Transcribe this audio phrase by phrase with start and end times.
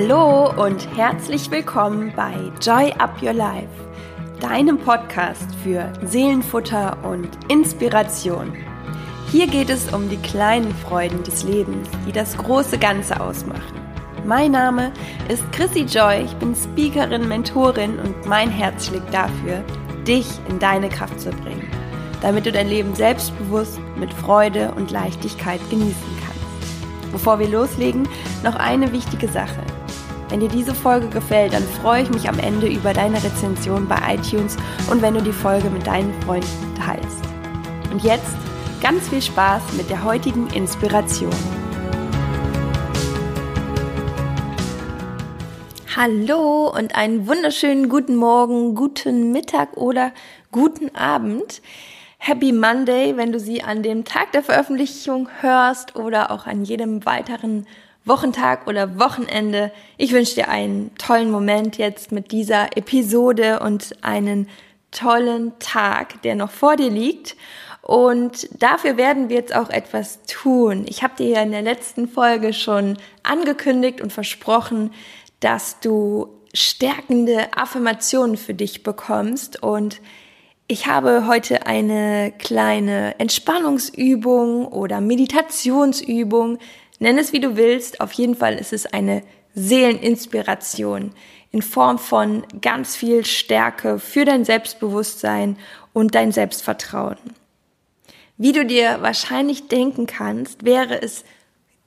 [0.00, 3.66] Hallo und herzlich willkommen bei Joy Up Your Life,
[4.38, 8.52] deinem Podcast für Seelenfutter und Inspiration.
[9.32, 13.74] Hier geht es um die kleinen Freuden des Lebens, die das große Ganze ausmachen.
[14.24, 14.92] Mein Name
[15.28, 19.64] ist Chrissy Joy, ich bin Speakerin, Mentorin und mein Herz schlägt dafür,
[20.06, 21.68] dich in deine Kraft zu bringen,
[22.22, 27.10] damit du dein Leben selbstbewusst mit Freude und Leichtigkeit genießen kannst.
[27.10, 28.08] Bevor wir loslegen,
[28.44, 29.64] noch eine wichtige Sache.
[30.28, 34.14] Wenn dir diese Folge gefällt, dann freue ich mich am Ende über deine Rezension bei
[34.14, 34.56] iTunes
[34.90, 37.18] und wenn du die Folge mit deinen Freunden teilst.
[37.90, 38.36] Und jetzt
[38.80, 41.34] Ganz viel Spaß mit der heutigen Inspiration.
[45.96, 50.12] Hallo und einen wunderschönen guten Morgen, guten Mittag oder
[50.52, 51.60] guten Abend.
[52.18, 57.04] Happy Monday, wenn du sie an dem Tag der Veröffentlichung hörst oder auch an jedem
[57.04, 57.66] weiteren
[58.08, 59.70] Wochentag oder Wochenende.
[59.96, 64.48] Ich wünsche dir einen tollen Moment jetzt mit dieser Episode und einen
[64.90, 67.36] tollen Tag, der noch vor dir liegt.
[67.82, 70.84] Und dafür werden wir jetzt auch etwas tun.
[70.88, 74.92] Ich habe dir ja in der letzten Folge schon angekündigt und versprochen,
[75.40, 79.62] dass du stärkende Affirmationen für dich bekommst.
[79.62, 80.00] Und
[80.66, 86.58] ich habe heute eine kleine Entspannungsübung oder Meditationsübung.
[86.98, 88.00] Nenn es wie du willst.
[88.00, 89.22] Auf jeden Fall ist es eine
[89.54, 91.12] Seeleninspiration
[91.50, 95.56] in Form von ganz viel Stärke für dein Selbstbewusstsein
[95.92, 97.16] und dein Selbstvertrauen.
[98.36, 101.24] Wie du dir wahrscheinlich denken kannst, wäre es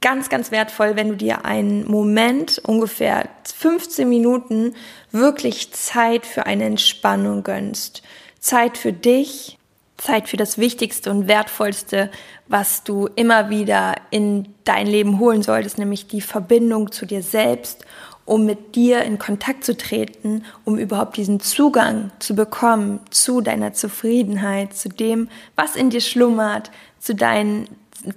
[0.00, 4.74] ganz, ganz wertvoll, wenn du dir einen Moment, ungefähr 15 Minuten,
[5.12, 8.02] wirklich Zeit für eine Entspannung gönnst.
[8.40, 9.59] Zeit für dich,
[10.00, 12.10] Zeit für das Wichtigste und Wertvollste,
[12.48, 17.84] was du immer wieder in dein Leben holen solltest, nämlich die Verbindung zu dir selbst
[18.30, 23.72] um mit dir in Kontakt zu treten, um überhaupt diesen Zugang zu bekommen zu deiner
[23.72, 27.68] Zufriedenheit, zu dem, was in dir schlummert, zu deinen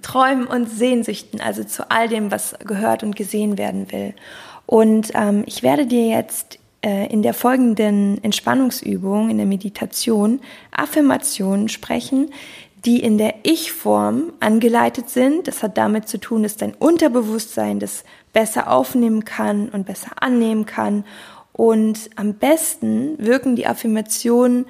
[0.04, 4.14] Träumen und Sehnsüchten, also zu all dem, was gehört und gesehen werden will.
[4.68, 12.32] Und ähm, ich werde dir jetzt in der folgenden Entspannungsübung, in der Meditation, Affirmationen sprechen,
[12.84, 15.48] die in der Ich-Form angeleitet sind.
[15.48, 20.66] Das hat damit zu tun, dass dein Unterbewusstsein das besser aufnehmen kann und besser annehmen
[20.66, 21.06] kann.
[21.54, 24.66] Und am besten wirken die Affirmationen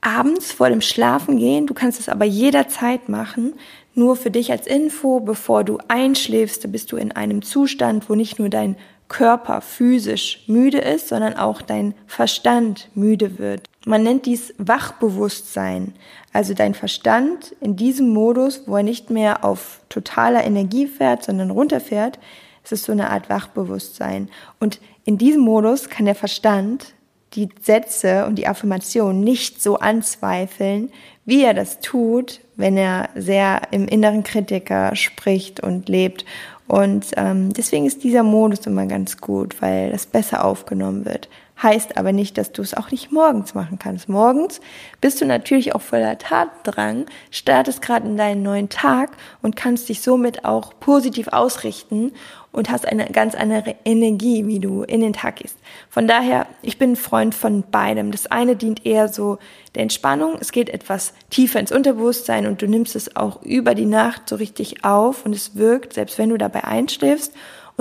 [0.00, 1.66] abends vor dem Schlafengehen.
[1.66, 3.54] Du kannst es aber jederzeit machen.
[3.94, 8.38] Nur für dich als Info, bevor du einschläfst, bist du in einem Zustand, wo nicht
[8.38, 8.76] nur dein
[9.12, 13.68] Körper physisch müde ist, sondern auch dein Verstand müde wird.
[13.84, 15.94] Man nennt dies Wachbewusstsein.
[16.32, 21.50] Also dein Verstand in diesem Modus, wo er nicht mehr auf totaler Energie fährt, sondern
[21.50, 22.18] runterfährt,
[22.64, 24.30] es ist so eine Art Wachbewusstsein.
[24.58, 26.94] Und in diesem Modus kann der Verstand
[27.34, 30.90] die Sätze und die Affirmation nicht so anzweifeln,
[31.24, 36.24] wie er das tut, wenn er sehr im inneren Kritiker spricht und lebt.
[36.72, 41.28] Und ähm, deswegen ist dieser Modus immer ganz gut, weil das besser aufgenommen wird.
[41.60, 44.08] Heißt aber nicht, dass du es auch nicht morgens machen kannst.
[44.08, 44.60] Morgens
[45.00, 49.10] bist du natürlich auch voller Tatdrang, startest gerade in deinen neuen Tag
[49.42, 52.12] und kannst dich somit auch positiv ausrichten
[52.52, 55.56] und hast eine ganz andere Energie, wie du in den Tag gehst.
[55.88, 58.10] Von daher, ich bin ein Freund von beidem.
[58.10, 59.38] Das eine dient eher so
[59.74, 60.36] der Entspannung.
[60.40, 64.36] Es geht etwas tiefer ins Unterbewusstsein und du nimmst es auch über die Nacht so
[64.36, 67.32] richtig auf und es wirkt, selbst wenn du dabei einschläfst.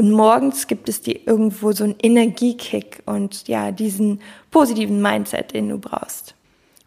[0.02, 4.20] Und morgens gibt es dir irgendwo so einen Energiekick und ja, diesen
[4.50, 6.34] positiven Mindset, den du brauchst.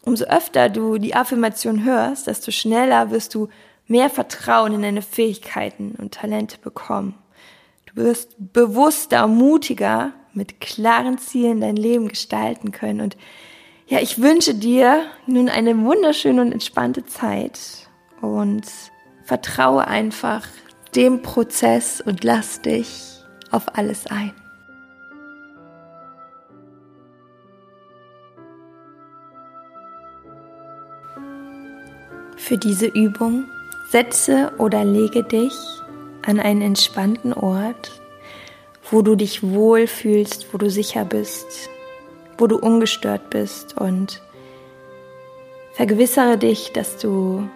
[0.02, 3.50] Umso öfter du die Affirmation hörst, desto schneller wirst du
[3.86, 7.14] mehr Vertrauen in deine Fähigkeiten und Talente bekommen.
[7.86, 13.00] Du wirst bewusster, mutiger, mit klaren Zielen dein Leben gestalten können.
[13.00, 13.16] Und
[13.86, 17.60] ja, ich wünsche dir nun eine wunderschöne und entspannte Zeit
[18.20, 18.64] und
[19.22, 20.48] vertraue einfach
[20.96, 24.32] dem Prozess und lass dich auf alles ein.
[32.36, 33.46] Für diese Übung
[33.90, 35.54] setze oder lege dich
[36.26, 38.00] an einen entspannten Ort,
[38.90, 41.46] wo du dich wohl fühlst, wo du sicher bist,
[42.36, 44.20] wo du ungestört bist und
[45.72, 47.48] vergewissere dich, dass du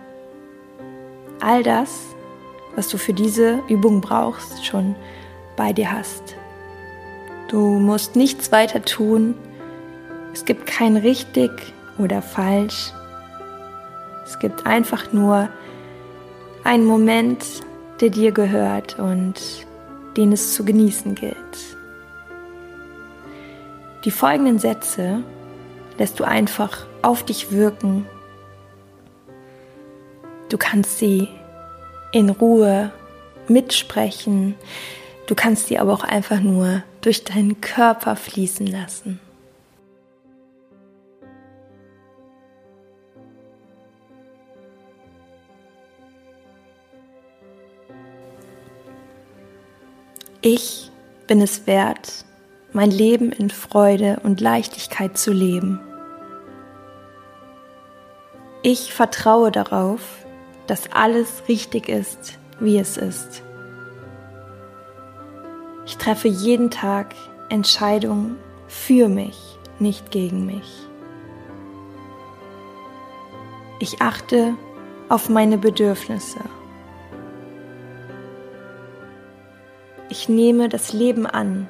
[1.41, 2.17] all das,
[2.79, 4.95] was du für diese Übung brauchst, schon
[5.57, 6.37] bei dir hast.
[7.49, 9.35] Du musst nichts weiter tun.
[10.33, 11.51] Es gibt kein richtig
[11.99, 12.93] oder falsch.
[14.25, 15.49] Es gibt einfach nur
[16.63, 17.45] einen Moment,
[18.01, 19.35] der dir gehört und
[20.17, 21.35] den es zu genießen gilt.
[24.05, 25.25] Die folgenden Sätze
[25.99, 28.07] lässt du einfach auf dich wirken.
[30.49, 31.29] Du kannst sie
[32.13, 32.93] in Ruhe
[33.49, 34.55] mitsprechen.
[35.27, 39.21] Du kannst sie aber auch einfach nur durch deinen Körper fließen lassen.
[50.41, 50.91] Ich
[51.27, 52.25] bin es wert,
[52.73, 55.81] mein Leben in Freude und Leichtigkeit zu leben.
[58.63, 60.01] Ich vertraue darauf,
[60.69, 63.43] dass alles richtig ist, wie es ist.
[65.87, 67.15] Ich treffe jeden Tag
[67.49, 68.37] Entscheidungen
[68.69, 70.71] für mich, nicht gegen mich.
[73.81, 74.55] Ich achte
[75.09, 76.41] auf meine Bedürfnisse.
[80.11, 81.67] Ich nehme das Leben an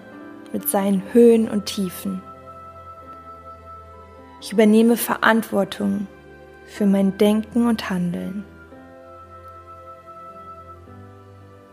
[0.52, 2.22] mit seinen Höhen und Tiefen.
[4.40, 6.08] Ich übernehme Verantwortung
[6.66, 8.44] für mein Denken und Handeln.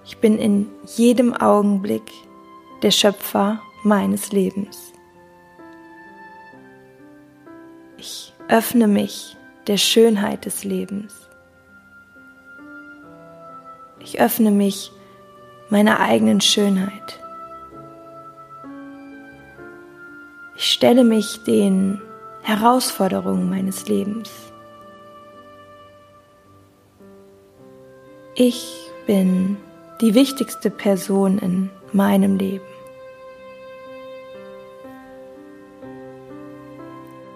[0.05, 2.11] Ich bin in jedem Augenblick
[2.83, 4.93] der Schöpfer meines Lebens.
[7.97, 9.35] Ich öffne mich
[9.65, 11.27] der Schönheit des Lebens.
[13.99, 14.91] Ich öffne mich
[15.69, 17.19] meiner eigenen Schönheit.
[20.55, 21.99] Ich stelle mich den
[22.43, 24.29] Herausforderungen meines Lebens.
[28.35, 29.57] Ich bin
[30.01, 32.65] die wichtigste Person in meinem Leben.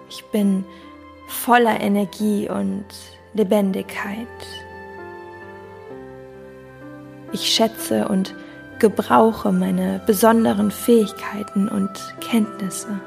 [0.08, 0.64] Ich bin
[1.28, 2.84] voller Energie und
[3.32, 4.26] Lebendigkeit.
[7.32, 8.34] Ich schätze und
[8.80, 11.90] gebrauche meine besonderen Fähigkeiten und
[12.20, 13.00] Kenntnisse.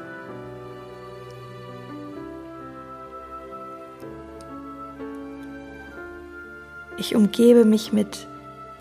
[6.97, 8.27] Ich umgebe mich mit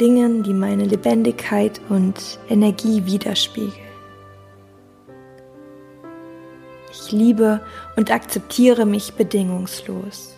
[0.03, 3.73] Dingen, die meine Lebendigkeit und Energie widerspiegeln.
[6.91, 7.61] Ich liebe
[7.95, 10.35] und akzeptiere mich bedingungslos.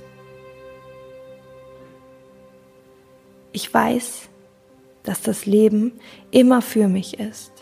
[3.52, 4.28] Ich weiß,
[5.02, 5.92] dass das Leben
[6.30, 7.52] immer für mich ist.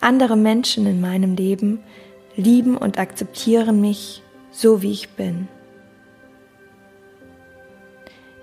[0.00, 1.78] Andere Menschen in meinem Leben
[2.34, 5.46] lieben und akzeptieren mich so, wie ich bin.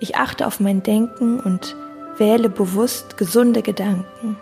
[0.04, 1.76] Ich achte auf mein Denken und
[2.18, 4.36] wähle bewusst gesunde Gedanken.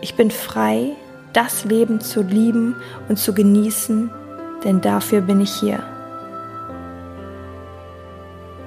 [0.00, 0.92] Ich bin frei,
[1.32, 2.76] das Leben zu lieben
[3.08, 4.08] und zu genießen,
[4.62, 5.82] denn dafür bin ich hier.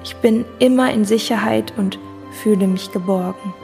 [0.04, 1.98] Ich bin immer in Sicherheit und
[2.42, 3.54] fühle mich geborgen.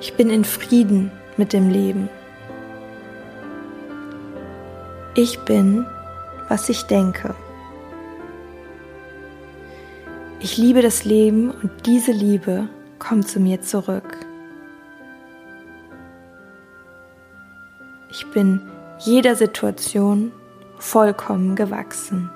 [0.00, 2.08] Ich bin in Frieden mit dem Leben.
[5.14, 5.84] Ich bin,
[6.48, 7.34] was ich denke.
[10.40, 12.68] Ich liebe das Leben und diese Liebe
[12.98, 14.16] kommt zu mir zurück.
[18.10, 18.62] Ich bin
[19.00, 20.32] jeder Situation
[20.78, 22.30] vollkommen gewachsen.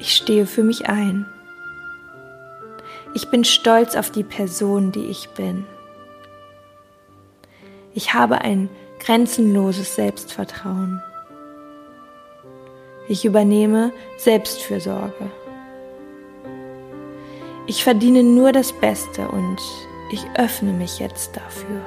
[0.00, 1.24] Ich stehe für mich ein.
[3.14, 5.64] Ich bin stolz auf die Person, die ich bin.
[7.94, 8.68] Ich habe ein
[9.00, 11.02] grenzenloses Selbstvertrauen.
[13.08, 15.30] Ich übernehme Selbstfürsorge.
[17.66, 19.58] Ich verdiene nur das Beste und
[20.12, 21.80] ich öffne mich jetzt dafür.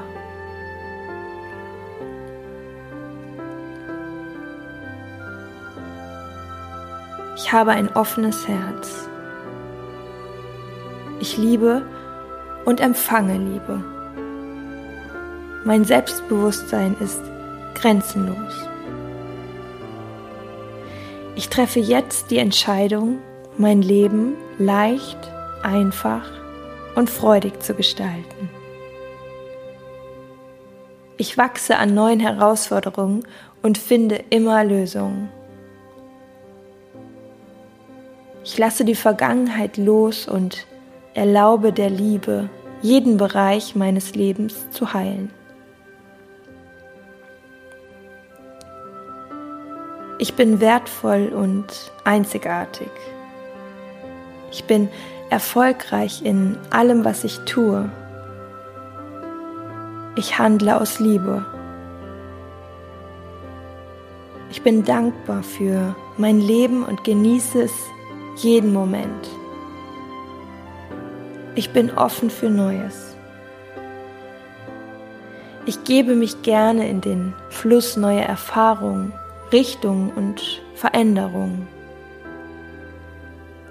[7.37, 9.07] Ich habe ein offenes Herz.
[11.19, 11.85] Ich liebe
[12.65, 13.83] und empfange Liebe.
[15.65, 17.21] Mein Selbstbewusstsein ist
[17.73, 18.67] grenzenlos.
[21.35, 23.19] Ich treffe jetzt die Entscheidung,
[23.57, 25.17] mein Leben leicht,
[25.61, 26.29] einfach
[26.95, 28.49] und freudig zu gestalten.
[31.15, 33.25] Ich wachse an neuen Herausforderungen
[33.61, 35.29] und finde immer Lösungen.
[38.43, 40.67] Ich lasse die Vergangenheit los und
[41.13, 42.49] erlaube der Liebe,
[42.81, 45.31] jeden Bereich meines Lebens zu heilen.
[50.23, 52.87] Ich bin wertvoll und einzigartig.
[54.53, 54.87] Ich bin
[55.29, 57.89] erfolgreich in allem, was ich tue.
[60.15, 61.45] Ich handle aus Liebe.
[64.49, 67.73] Ich bin dankbar für mein Leben und genieße es
[68.37, 69.27] jeden Moment.
[71.55, 73.13] Ich bin offen für Neues.
[75.65, 79.11] Ich gebe mich gerne in den Fluss neuer Erfahrungen,
[79.53, 81.67] Richtungen und Veränderungen.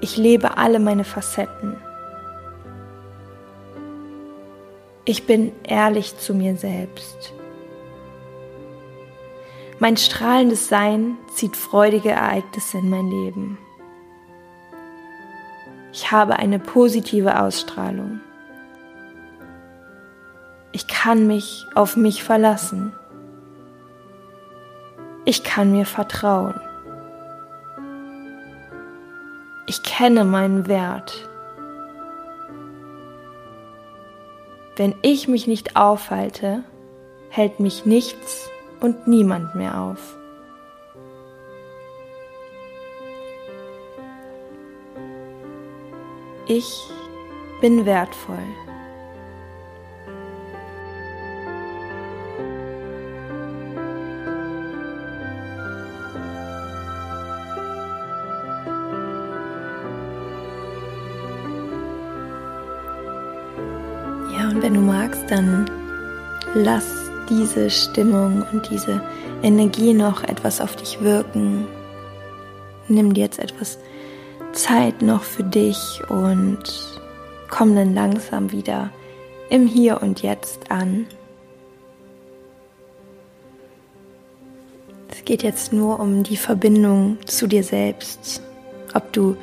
[0.00, 1.76] Ich lebe alle meine Facetten.
[5.04, 7.34] Ich bin ehrlich zu mir selbst.
[9.80, 13.58] Mein strahlendes Sein zieht freudige Ereignisse in mein Leben.
[15.92, 18.20] Ich habe eine positive Ausstrahlung.
[20.70, 22.92] Ich kann mich auf mich verlassen.
[25.24, 26.60] Ich kann mir vertrauen.
[29.66, 31.28] Ich kenne meinen Wert.
[34.76, 36.64] Wenn ich mich nicht aufhalte,
[37.30, 38.50] hält mich nichts
[38.80, 40.16] und niemand mehr auf.
[46.46, 46.82] Ich
[47.60, 48.44] bin wertvoll.
[64.52, 65.70] Und wenn du magst, dann
[66.54, 69.00] lass diese Stimmung und diese
[69.42, 71.66] Energie noch etwas auf dich wirken.
[72.86, 73.78] Nimm dir jetzt etwas
[74.52, 76.62] Zeit noch für dich und
[77.48, 78.90] komm dann langsam wieder
[79.48, 81.06] im Hier und Jetzt an.
[85.10, 88.42] Es geht jetzt nur um die Verbindung zu dir selbst.
[88.92, 89.34] Ob du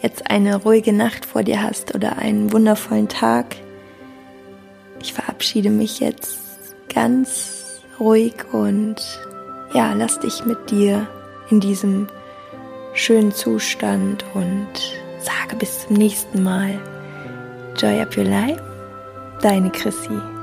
[0.00, 3.56] jetzt eine ruhige Nacht vor dir hast oder einen wundervollen Tag.
[5.04, 6.38] Ich verabschiede mich jetzt
[6.92, 8.96] ganz ruhig und
[9.74, 11.06] ja, lass dich mit dir
[11.50, 12.08] in diesem
[12.94, 14.66] schönen Zustand und
[15.20, 16.80] sage bis zum nächsten Mal.
[17.76, 18.62] Joy up your life,
[19.42, 20.33] deine Chrissy.